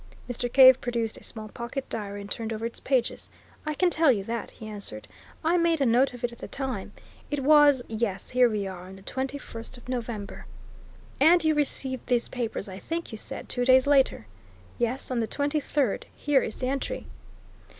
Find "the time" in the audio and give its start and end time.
6.39-6.91